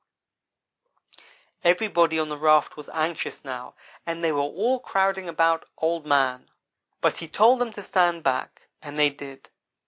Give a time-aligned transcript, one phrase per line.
[1.63, 6.49] "Everybody on the raft was anxious now, and they were all crowding about Old man;
[7.01, 9.49] but he told them to stand back, and they did.